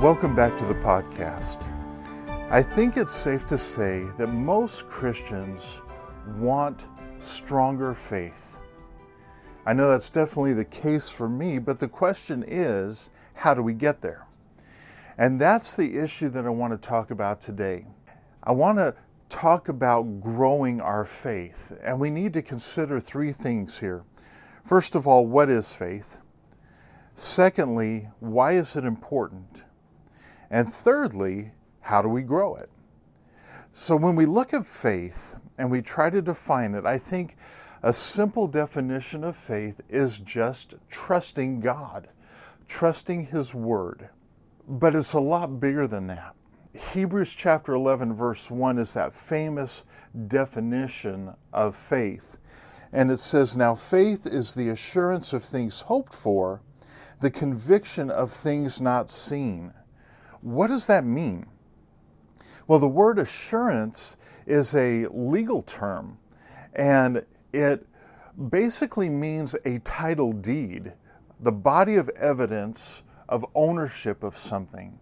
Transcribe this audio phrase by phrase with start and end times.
[0.00, 1.60] Welcome back to the podcast.
[2.52, 5.82] I think it's safe to say that most Christians
[6.36, 6.84] want
[7.18, 8.58] stronger faith.
[9.66, 13.74] I know that's definitely the case for me, but the question is how do we
[13.74, 14.28] get there?
[15.18, 17.84] And that's the issue that I want to talk about today.
[18.44, 18.94] I want to
[19.28, 24.04] talk about growing our faith, and we need to consider three things here.
[24.64, 26.18] First of all, what is faith?
[27.16, 29.64] Secondly, why is it important?
[30.50, 32.70] And thirdly, how do we grow it?
[33.72, 37.36] So when we look at faith and we try to define it, I think
[37.82, 42.08] a simple definition of faith is just trusting God,
[42.66, 44.08] trusting His Word.
[44.66, 46.34] But it's a lot bigger than that.
[46.74, 49.84] Hebrews chapter 11, verse 1 is that famous
[50.26, 52.38] definition of faith.
[52.92, 56.62] And it says, Now faith is the assurance of things hoped for,
[57.20, 59.72] the conviction of things not seen.
[60.40, 61.46] What does that mean?
[62.66, 66.18] Well, the word assurance is a legal term,
[66.74, 67.86] and it
[68.50, 70.92] basically means a title deed,
[71.40, 74.98] the body of evidence of ownership of something.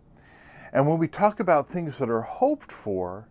[0.73, 3.29] And when we talk about things that are hoped for,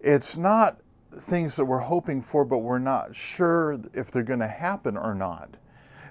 [0.00, 0.80] it's not
[1.12, 5.14] things that we're hoping for, but we're not sure if they're going to happen or
[5.14, 5.56] not.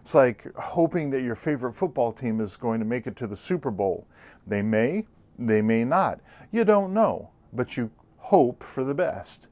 [0.09, 3.35] It's like hoping that your favorite football team is going to make it to the
[3.35, 4.07] Super Bowl.
[4.47, 5.05] They may,
[5.37, 6.19] they may not.
[6.51, 9.45] You don't know, but you hope for the best.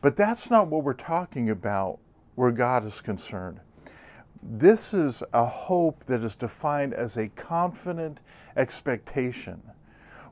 [0.00, 1.98] But that's not what we're talking about
[2.36, 3.58] where God is concerned.
[4.40, 8.20] This is a hope that is defined as a confident
[8.56, 9.60] expectation.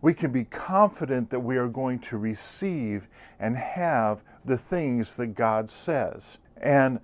[0.01, 3.09] We can be confident that we are going to receive
[3.41, 6.39] and have the things that God says.
[6.57, 7.01] And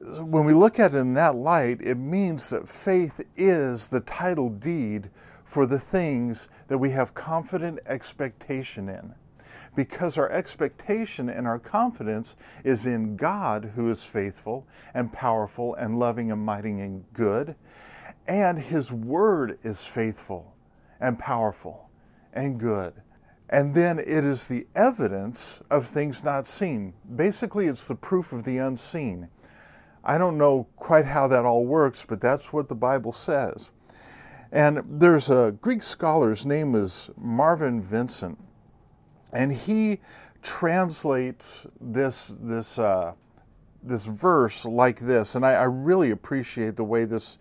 [0.00, 4.48] when we look at it in that light, it means that faith is the title
[4.48, 5.10] deed
[5.44, 9.14] for the things that we have confident expectation in.
[9.74, 15.98] Because our expectation and our confidence is in God, who is faithful and powerful and
[15.98, 17.56] loving and mighty and good,
[18.26, 20.54] and His Word is faithful
[21.00, 21.90] and powerful
[22.32, 22.94] and good.
[23.50, 26.92] And then it is the evidence of things not seen.
[27.16, 29.28] Basically, it's the proof of the unseen.
[30.04, 33.70] I don't know quite how that all works, but that's what the Bible says.
[34.50, 38.38] And there's a Greek scholar, his name is Marvin Vincent,
[39.32, 40.00] and he
[40.42, 43.12] translates this, this, uh,
[43.82, 47.38] this verse like this, and I, I really appreciate the way this,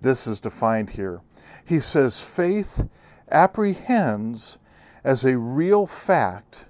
[0.00, 1.22] this is defined here.
[1.64, 2.88] He says, Faith
[3.30, 4.58] apprehends
[5.02, 6.66] as a real fact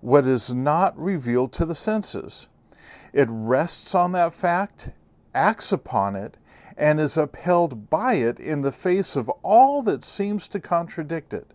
[0.00, 2.46] what is not revealed to the senses
[3.16, 4.90] it rests on that fact,
[5.32, 6.36] acts upon it,
[6.76, 11.46] and is upheld by it in the face of all that seems to contradict it.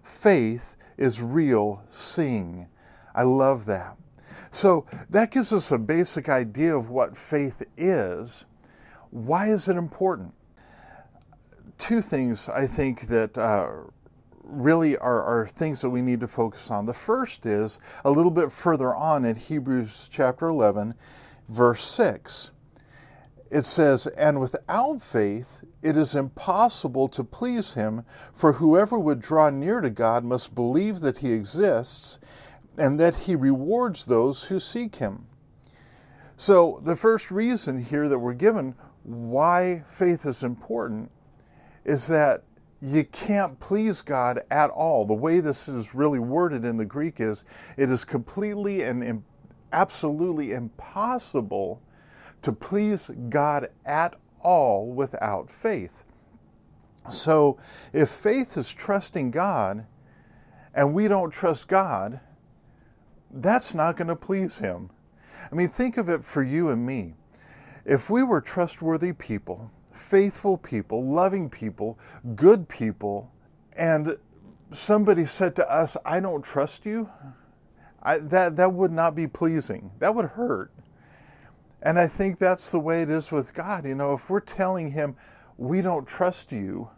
[0.00, 2.68] Faith is real seeing.
[3.16, 3.96] I love that.
[4.52, 8.44] So that gives us a basic idea of what faith is.
[9.10, 10.34] Why is it important?
[11.78, 13.70] Two things I think that uh,
[14.48, 16.86] really are, are things that we need to focus on.
[16.86, 20.94] The first is a little bit further on in Hebrews chapter 11,
[21.48, 22.50] verse 6.
[23.50, 29.50] It says, And without faith it is impossible to please him, for whoever would draw
[29.50, 32.18] near to God must believe that he exists
[32.76, 35.26] and that he rewards those who seek him.
[36.36, 41.10] So, the first reason here that we're given why faith is important
[41.84, 42.44] is that
[42.80, 45.04] you can't please God at all.
[45.04, 47.44] The way this is really worded in the Greek is
[47.76, 49.22] it is completely and
[49.72, 51.82] absolutely impossible
[52.42, 56.04] to please God at all without faith.
[57.10, 57.58] So,
[57.92, 59.86] if faith is trusting God
[60.74, 62.20] and we don't trust God,
[63.30, 64.90] that's not going to please Him.
[65.50, 67.14] I mean, think of it for you and me.
[67.84, 71.98] If we were trustworthy people, faithful people, loving people,
[72.34, 73.32] good people,
[73.76, 74.16] and
[74.70, 77.10] somebody said to us, I don't trust you,
[78.02, 79.90] I, that, that would not be pleasing.
[79.98, 80.72] That would hurt.
[81.82, 83.84] And I think that's the way it is with God.
[83.84, 85.16] You know, if we're telling Him,
[85.56, 86.90] we don't trust you,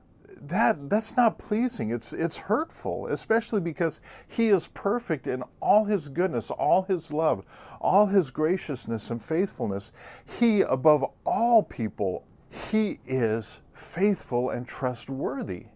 [0.43, 1.91] that that's not pleasing.
[1.91, 7.45] It's it's hurtful, especially because he is perfect in all his goodness, all his love,
[7.79, 9.93] all his graciousness and faithfulness.
[10.39, 15.67] He above all people he is faithful and trustworthy.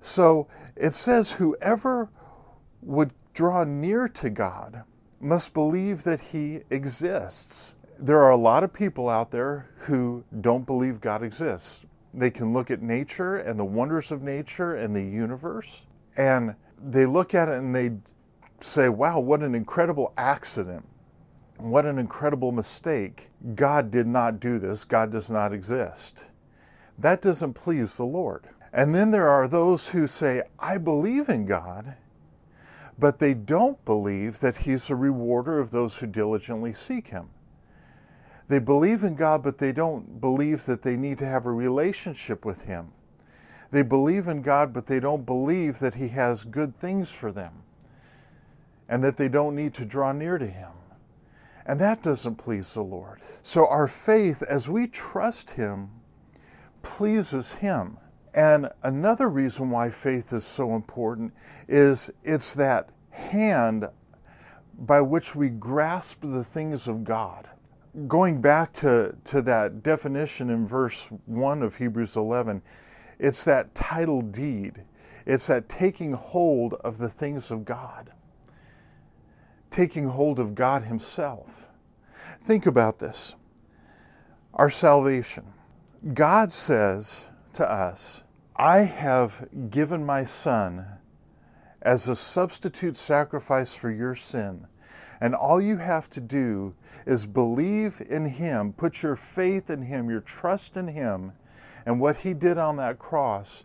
[0.00, 2.10] So it says, whoever
[2.80, 4.84] would draw near to God
[5.20, 7.74] must believe that He exists.
[7.98, 11.84] There are a lot of people out there who don't believe God exists.
[12.14, 15.86] they can look at nature and the wonders of nature and the universe,
[16.16, 17.92] and they look at it and they
[18.60, 20.86] say, wow, what an incredible accident.
[21.62, 23.30] What an incredible mistake.
[23.54, 24.82] God did not do this.
[24.82, 26.24] God does not exist.
[26.98, 28.48] That doesn't please the Lord.
[28.72, 31.94] And then there are those who say, I believe in God,
[32.98, 37.28] but they don't believe that He's a rewarder of those who diligently seek Him.
[38.48, 42.44] They believe in God, but they don't believe that they need to have a relationship
[42.44, 42.88] with Him.
[43.70, 47.62] They believe in God, but they don't believe that He has good things for them
[48.88, 50.70] and that they don't need to draw near to Him.
[51.66, 53.20] And that doesn't please the Lord.
[53.42, 55.90] So our faith, as we trust Him,
[56.82, 57.98] pleases Him.
[58.34, 61.32] And another reason why faith is so important
[61.68, 63.88] is it's that hand
[64.78, 67.48] by which we grasp the things of God.
[68.08, 72.62] Going back to, to that definition in verse 1 of Hebrews 11,
[73.18, 74.82] it's that title deed.
[75.26, 78.12] It's that taking hold of the things of God,
[79.72, 81.68] taking hold of God Himself.
[82.42, 83.34] Think about this
[84.54, 85.44] our salvation.
[86.12, 88.22] God says to us,
[88.54, 90.86] I have given my Son
[91.80, 94.66] as a substitute sacrifice for your sin.
[95.20, 96.74] And all you have to do
[97.06, 101.32] is believe in Him, put your faith in Him, your trust in Him,
[101.86, 103.64] and what He did on that cross,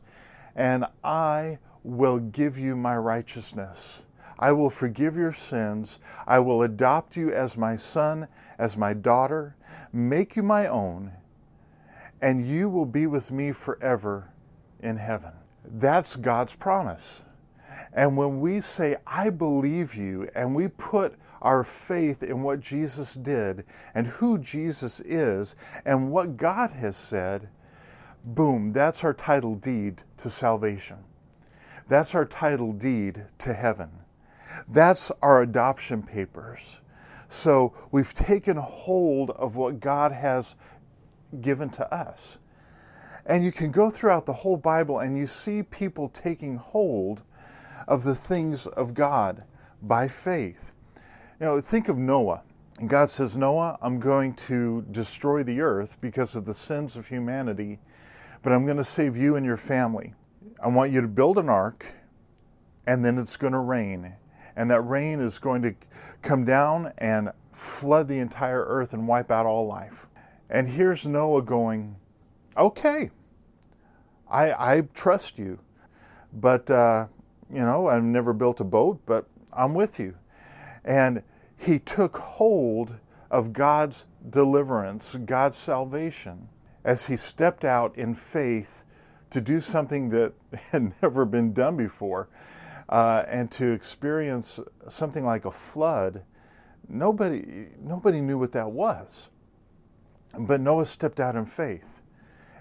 [0.55, 4.03] and I will give you my righteousness.
[4.39, 5.99] I will forgive your sins.
[6.27, 9.55] I will adopt you as my son, as my daughter,
[9.91, 11.13] make you my own,
[12.21, 14.31] and you will be with me forever
[14.79, 15.33] in heaven.
[15.65, 17.23] That's God's promise.
[17.93, 23.15] And when we say, I believe you, and we put our faith in what Jesus
[23.15, 23.63] did
[23.93, 25.55] and who Jesus is
[25.85, 27.49] and what God has said,
[28.23, 30.97] boom, that's our title deed to salvation.
[31.87, 33.89] That's our title deed to heaven.
[34.67, 36.81] That's our adoption papers.
[37.29, 40.55] So we've taken hold of what God has
[41.41, 42.37] given to us.
[43.25, 47.23] And you can go throughout the whole Bible and you see people taking hold
[47.87, 49.43] of the things of God
[49.81, 50.71] by faith.
[51.39, 52.43] You know, think of Noah.
[52.79, 57.07] And God says, Noah, I'm going to destroy the earth because of the sins of
[57.07, 57.79] humanity,
[58.43, 60.13] but I'm going to save you and your family.
[60.63, 61.85] I want you to build an ark,
[62.85, 64.13] and then it's going to rain.
[64.57, 65.75] And that rain is going to
[66.23, 70.07] come down and flood the entire earth and wipe out all life.
[70.49, 71.95] And here's Noah going,
[72.57, 73.11] Okay,
[74.27, 75.59] I, I trust you.
[76.33, 77.05] But, uh,
[77.53, 80.15] you know, I've never built a boat, but I'm with you.
[80.83, 81.21] And
[81.55, 82.95] he took hold
[83.29, 86.49] of God's deliverance, God's salvation,
[86.83, 88.83] as he stepped out in faith
[89.29, 90.33] to do something that
[90.71, 92.27] had never been done before
[92.89, 96.23] uh, and to experience something like a flood.
[96.87, 99.29] Nobody, nobody knew what that was.
[100.39, 102.01] But Noah stepped out in faith.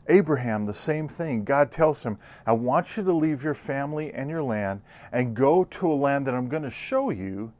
[0.08, 1.44] Abraham, the same thing.
[1.44, 5.64] God tells him, I want you to leave your family and your land and go
[5.64, 7.52] to a land that I'm going to show you,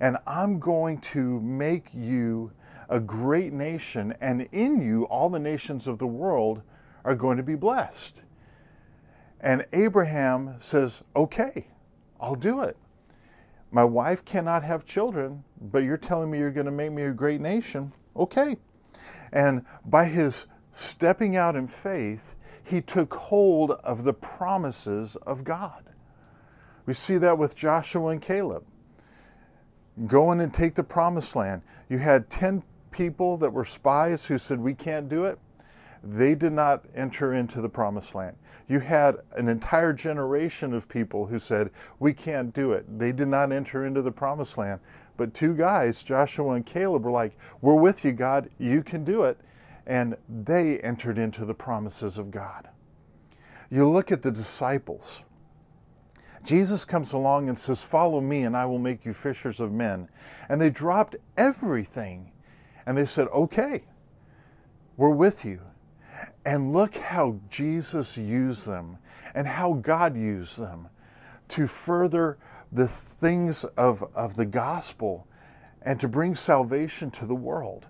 [0.00, 2.52] and I'm going to make you
[2.88, 6.62] a great nation, and in you, all the nations of the world
[7.04, 8.20] are going to be blessed.
[9.40, 11.68] And Abraham says, Okay,
[12.20, 12.76] I'll do it.
[13.70, 17.12] My wife cannot have children, but you're telling me you're going to make me a
[17.12, 17.92] great nation.
[18.16, 18.56] Okay.
[19.32, 25.84] And by his stepping out in faith, he took hold of the promises of God.
[26.86, 28.64] We see that with Joshua and Caleb.
[30.06, 31.62] Go in and take the promised land.
[31.88, 35.38] You had 10 people that were spies who said, We can't do it.
[36.02, 38.36] They did not enter into the promised land.
[38.68, 42.98] You had an entire generation of people who said, We can't do it.
[42.98, 44.80] They did not enter into the promised land.
[45.16, 48.48] But two guys, Joshua and Caleb, were like, We're with you, God.
[48.58, 49.38] You can do it
[49.90, 52.68] and they entered into the promises of God.
[53.70, 55.24] You look at the disciples.
[56.44, 60.08] Jesus comes along and says, Follow me, and I will make you fishers of men.
[60.48, 62.30] And they dropped everything
[62.86, 63.82] and they said, Okay,
[64.96, 65.60] we're with you.
[66.44, 68.98] And look how Jesus used them
[69.34, 70.88] and how God used them
[71.48, 72.38] to further
[72.72, 75.26] the things of, of the gospel
[75.82, 77.86] and to bring salvation to the world.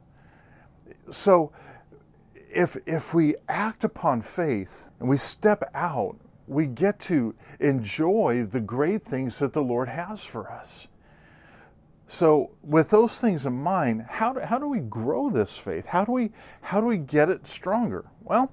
[1.10, 1.52] So,
[2.52, 8.60] if, if we act upon faith and we step out, we get to enjoy the
[8.60, 10.88] great things that the Lord has for us.
[12.10, 15.86] So, with those things in mind, how do, how do we grow this faith?
[15.86, 18.10] How do we, how do we get it stronger?
[18.24, 18.52] Well,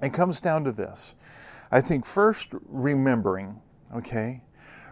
[0.00, 1.16] It comes down to this.
[1.72, 3.60] I think first, remembering,
[3.92, 4.44] okay?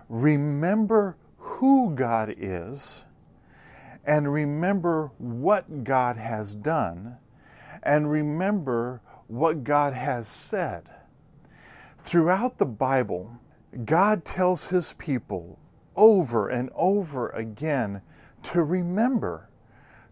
[0.09, 3.05] Remember who God is
[4.05, 7.19] and remember what God has done
[7.85, 10.89] and remember what God has said.
[12.01, 13.39] Throughout the Bible,
[13.85, 15.61] God tells his people
[15.97, 18.03] over and over again
[18.45, 19.49] to remember,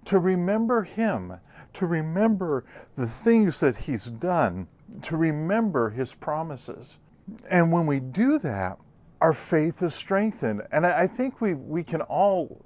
[0.05, 1.39] to remember him,
[1.75, 2.65] to remember
[2.97, 4.69] the things that he's done,
[5.03, 6.99] to remember his promises.
[7.51, 8.79] And when we do that,
[9.21, 10.63] our faith is strengthened.
[10.73, 12.61] And I think we, we can all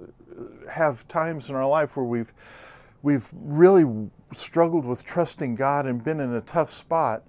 [0.69, 2.33] have times in our life where we've,
[3.01, 7.23] we've really struggled with trusting God and been in a tough spot.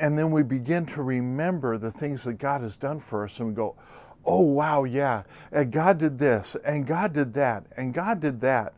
[0.00, 3.48] And then we begin to remember the things that God has done for us and
[3.48, 3.76] we go,
[4.24, 8.74] oh, wow, yeah, and God did this, and God did that, and God did that.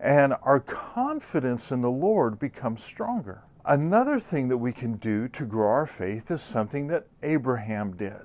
[0.00, 3.42] And our confidence in the Lord becomes stronger.
[3.64, 8.22] Another thing that we can do to grow our faith is something that Abraham did.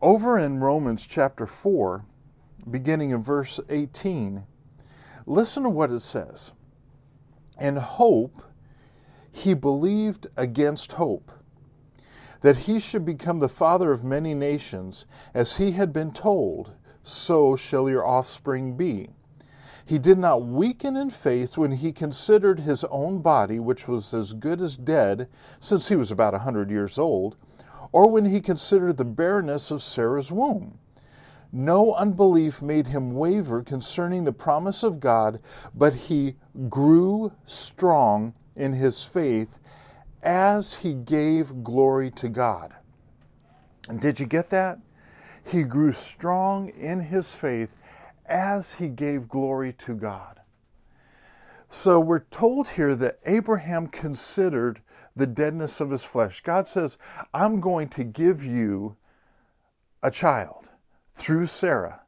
[0.00, 2.04] Over in Romans chapter 4,
[2.70, 4.44] beginning in verse 18,
[5.24, 6.52] listen to what it says.
[7.60, 8.42] In hope,
[9.32, 11.32] he believed against hope
[12.40, 17.56] that he should become the father of many nations, as he had been told, so
[17.56, 19.08] shall your offspring be.
[19.84, 24.32] He did not weaken in faith when he considered his own body, which was as
[24.32, 25.28] good as dead,
[25.60, 27.36] since he was about a hundred years old,
[27.92, 30.78] or when he considered the barrenness of Sarah's womb.
[31.52, 35.40] No unbelief made him waver concerning the promise of God,
[35.72, 36.34] but he
[36.68, 39.60] grew strong in his faith
[40.26, 42.74] as he gave glory to God.
[43.88, 44.80] And did you get that?
[45.46, 47.70] He grew strong in his faith
[48.26, 50.40] as he gave glory to God.
[51.68, 54.82] So we're told here that Abraham considered
[55.14, 56.40] the deadness of his flesh.
[56.40, 56.98] God says,
[57.32, 58.96] I'm going to give you
[60.02, 60.70] a child
[61.14, 62.02] through Sarah.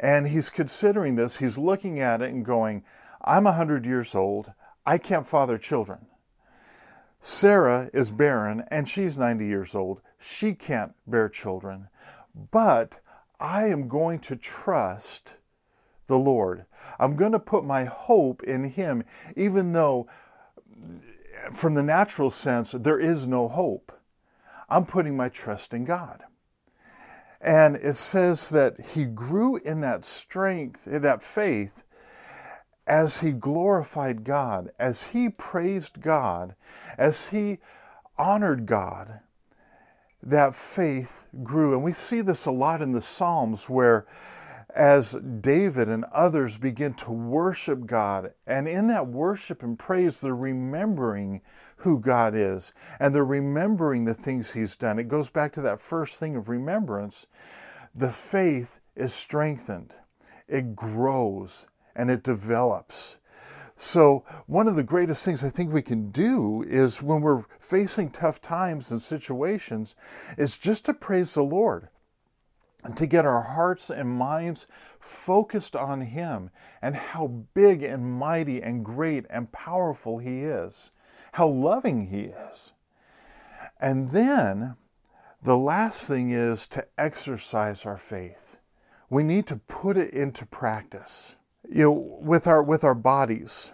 [0.00, 2.82] And he's considering this, he's looking at it and going,
[3.24, 4.52] I'm 100 years old,
[4.84, 6.06] I can't father children.
[7.24, 10.00] Sarah is barren and she's 90 years old.
[10.18, 11.88] She can't bear children.
[12.50, 13.00] But
[13.38, 15.34] I am going to trust
[16.08, 16.66] the Lord.
[16.98, 19.04] I'm going to put my hope in Him,
[19.36, 20.08] even though,
[21.52, 23.92] from the natural sense, there is no hope.
[24.68, 26.24] I'm putting my trust in God.
[27.40, 31.81] And it says that he grew in that strength, in that faith,
[32.86, 36.54] as he glorified God, as he praised God,
[36.98, 37.58] as he
[38.18, 39.20] honored God,
[40.22, 41.74] that faith grew.
[41.74, 44.06] And we see this a lot in the Psalms where
[44.74, 50.34] as David and others begin to worship God, and in that worship and praise, they're
[50.34, 51.42] remembering
[51.76, 54.98] who God is and they're remembering the things He's done.
[54.98, 57.26] It goes back to that first thing of remembrance.
[57.94, 59.94] The faith is strengthened,
[60.48, 63.18] it grows, and it develops.
[63.76, 68.10] So, one of the greatest things I think we can do is when we're facing
[68.10, 69.96] tough times and situations,
[70.38, 71.88] is just to praise the Lord
[72.84, 74.66] and to get our hearts and minds
[75.00, 80.92] focused on Him and how big and mighty and great and powerful He is,
[81.32, 82.72] how loving He is.
[83.80, 84.76] And then
[85.42, 88.58] the last thing is to exercise our faith.
[89.10, 91.34] We need to put it into practice
[91.68, 93.72] you know, with our with our bodies,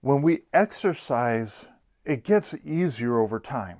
[0.00, 1.68] when we exercise,
[2.04, 3.78] it gets easier over time,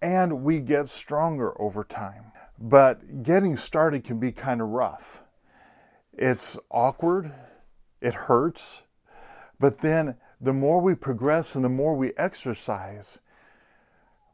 [0.00, 2.32] and we get stronger over time.
[2.58, 5.22] But getting started can be kind of rough.
[6.12, 7.32] It's awkward,
[8.00, 8.82] it hurts,
[9.60, 13.20] but then the more we progress and the more we exercise,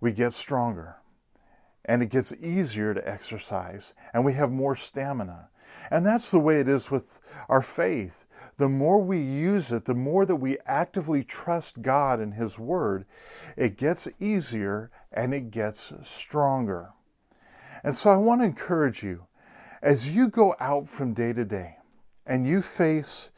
[0.00, 0.96] we get stronger.
[1.84, 5.48] And it gets easier to exercise, and we have more stamina.
[5.90, 7.18] And that's the way it is with
[7.48, 8.24] our faith
[8.58, 13.04] the more we use it, the more that we actively trust God and His Word,
[13.56, 16.90] it gets easier and it gets stronger.
[17.82, 19.26] And so I want to encourage you
[19.82, 21.78] as you go out from day to day
[22.24, 23.30] and you face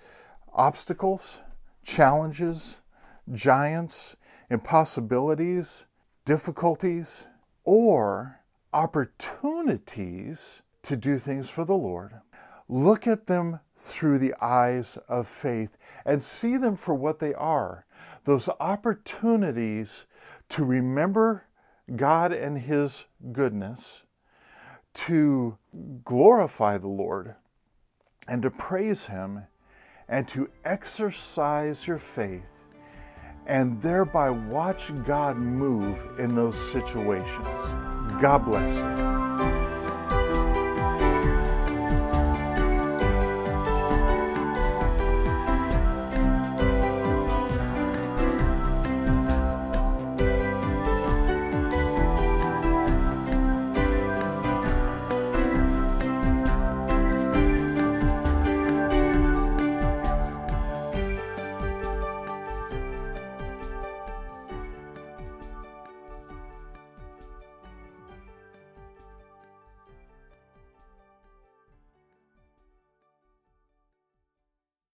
[0.52, 1.40] obstacles,
[1.82, 2.80] challenges,
[3.32, 4.16] giants,
[4.50, 5.86] impossibilities,
[6.24, 7.26] difficulties,
[7.64, 8.40] or
[8.72, 12.20] opportunities to do things for the Lord,
[12.68, 17.86] look at them through the eyes of faith and see them for what they are
[18.24, 20.06] those opportunities
[20.48, 21.44] to remember
[21.94, 24.02] God and His goodness,
[24.94, 25.58] to
[26.04, 27.34] glorify the Lord,
[28.26, 29.44] and to praise Him,
[30.08, 32.42] and to exercise your faith
[33.46, 37.46] and thereby watch God move in those situations.
[38.20, 39.13] God bless you.